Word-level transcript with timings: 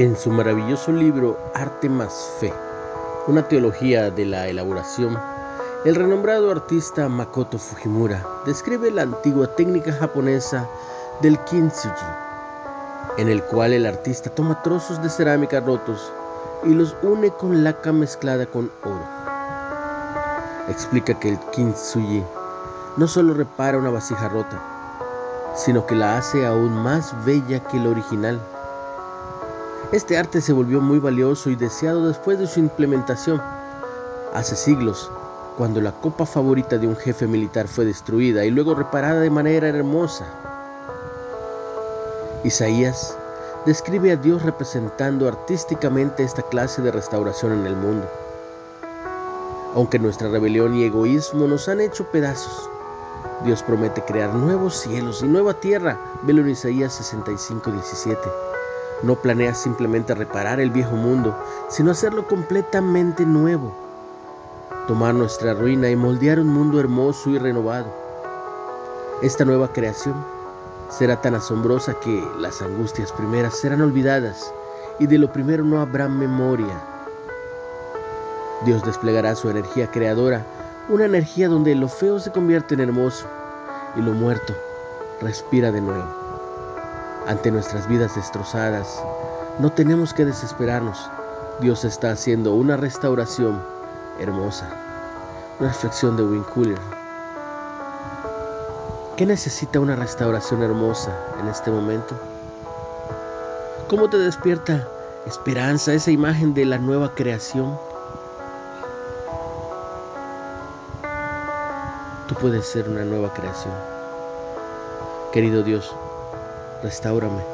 En 0.00 0.16
su 0.16 0.30
maravilloso 0.30 0.92
libro 0.92 1.36
Arte 1.52 1.90
más 1.90 2.30
Fe, 2.38 2.50
una 3.26 3.46
teología 3.46 4.10
de 4.10 4.24
la 4.24 4.48
elaboración, 4.48 5.20
el 5.84 5.94
renombrado 5.94 6.50
artista 6.50 7.06
Makoto 7.10 7.58
Fujimura 7.58 8.26
describe 8.46 8.90
la 8.90 9.02
antigua 9.02 9.54
técnica 9.56 9.92
japonesa 9.92 10.66
del 11.20 11.38
kintsugi, 11.44 12.06
en 13.18 13.28
el 13.28 13.42
cual 13.42 13.74
el 13.74 13.84
artista 13.84 14.30
toma 14.30 14.62
trozos 14.62 15.02
de 15.02 15.10
cerámica 15.10 15.60
rotos 15.60 16.10
y 16.64 16.70
los 16.70 16.96
une 17.02 17.30
con 17.32 17.62
laca 17.62 17.92
mezclada 17.92 18.46
con 18.46 18.70
oro. 18.82 19.06
Explica 20.70 21.12
que 21.20 21.28
el 21.28 21.38
kintsugi 21.52 22.24
no 22.96 23.06
solo 23.06 23.34
repara 23.34 23.76
una 23.76 23.90
vasija 23.90 24.30
rota, 24.30 25.52
sino 25.54 25.84
que 25.84 25.94
la 25.94 26.16
hace 26.16 26.46
aún 26.46 26.72
más 26.72 27.14
bella 27.26 27.60
que 27.64 27.76
el 27.76 27.86
original 27.86 28.40
este 29.92 30.16
arte 30.16 30.40
se 30.40 30.52
volvió 30.52 30.80
muy 30.80 31.00
valioso 31.00 31.50
y 31.50 31.56
deseado 31.56 32.06
después 32.06 32.38
de 32.38 32.46
su 32.46 32.60
implementación. 32.60 33.42
Hace 34.32 34.54
siglos, 34.54 35.10
cuando 35.58 35.80
la 35.80 35.90
copa 35.90 36.26
favorita 36.26 36.78
de 36.78 36.86
un 36.86 36.96
jefe 36.96 37.26
militar 37.26 37.66
fue 37.66 37.84
destruida 37.84 38.44
y 38.44 38.50
luego 38.52 38.76
reparada 38.76 39.20
de 39.20 39.30
manera 39.30 39.68
hermosa. 39.68 40.26
Isaías 42.44 43.16
describe 43.66 44.12
a 44.12 44.16
Dios 44.16 44.42
representando 44.42 45.26
artísticamente 45.26 46.22
esta 46.22 46.42
clase 46.42 46.82
de 46.82 46.92
restauración 46.92 47.52
en 47.52 47.66
el 47.66 47.74
mundo. 47.74 48.08
Aunque 49.74 49.98
nuestra 49.98 50.28
rebelión 50.28 50.76
y 50.76 50.84
egoísmo 50.84 51.48
nos 51.48 51.68
han 51.68 51.80
hecho 51.80 52.04
pedazos, 52.12 52.70
Dios 53.44 53.64
promete 53.64 54.02
crear 54.02 54.34
nuevos 54.34 54.76
cielos 54.76 55.22
y 55.22 55.26
nueva 55.26 55.54
tierra. 55.54 55.98
Velo 56.22 56.42
en 56.42 56.50
Isaías 56.50 56.92
65, 56.94 57.72
17 57.72 58.49
no 59.02 59.16
planea 59.16 59.54
simplemente 59.54 60.14
reparar 60.14 60.60
el 60.60 60.70
viejo 60.70 60.96
mundo, 60.96 61.36
sino 61.68 61.90
hacerlo 61.90 62.26
completamente 62.26 63.24
nuevo. 63.24 63.74
Tomar 64.86 65.14
nuestra 65.14 65.54
ruina 65.54 65.88
y 65.88 65.96
moldear 65.96 66.40
un 66.40 66.48
mundo 66.48 66.80
hermoso 66.80 67.30
y 67.30 67.38
renovado. 67.38 67.92
Esta 69.22 69.44
nueva 69.44 69.72
creación 69.72 70.14
será 70.90 71.20
tan 71.20 71.34
asombrosa 71.34 71.94
que 72.00 72.22
las 72.38 72.60
angustias 72.62 73.12
primeras 73.12 73.58
serán 73.58 73.80
olvidadas 73.80 74.52
y 74.98 75.06
de 75.06 75.18
lo 75.18 75.32
primero 75.32 75.64
no 75.64 75.80
habrá 75.80 76.08
memoria. 76.08 76.80
Dios 78.64 78.82
desplegará 78.84 79.34
su 79.34 79.48
energía 79.48 79.90
creadora, 79.90 80.44
una 80.88 81.06
energía 81.06 81.48
donde 81.48 81.74
lo 81.74 81.88
feo 81.88 82.18
se 82.18 82.32
convierte 82.32 82.74
en 82.74 82.80
hermoso 82.80 83.26
y 83.96 84.02
lo 84.02 84.12
muerto 84.12 84.54
respira 85.20 85.70
de 85.70 85.80
nuevo 85.80 86.19
ante 87.30 87.52
nuestras 87.52 87.86
vidas 87.86 88.16
destrozadas, 88.16 89.00
no 89.60 89.70
tenemos 89.70 90.12
que 90.12 90.24
desesperarnos. 90.24 91.08
Dios 91.60 91.84
está 91.84 92.10
haciendo 92.10 92.54
una 92.54 92.76
restauración 92.76 93.62
hermosa. 94.18 94.68
Una 95.60 95.68
reflexión 95.68 96.16
de 96.16 96.24
Winculler. 96.24 96.80
¿Qué 99.16 99.26
necesita 99.26 99.78
una 99.78 99.94
restauración 99.94 100.64
hermosa 100.64 101.16
en 101.40 101.46
este 101.46 101.70
momento? 101.70 102.18
¿Cómo 103.88 104.10
te 104.10 104.18
despierta 104.18 104.88
esperanza 105.24 105.92
esa 105.92 106.10
imagen 106.10 106.52
de 106.52 106.64
la 106.64 106.78
nueva 106.78 107.14
creación? 107.14 107.78
Tú 112.26 112.34
puedes 112.34 112.66
ser 112.66 112.88
una 112.88 113.04
nueva 113.04 113.32
creación. 113.34 113.74
Querido 115.32 115.62
Dios, 115.62 115.94
Restáurame 116.82 117.44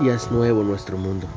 y 0.00 0.08
haz 0.08 0.30
nuevo 0.30 0.62
nuestro 0.62 0.96
mundo. 0.96 1.28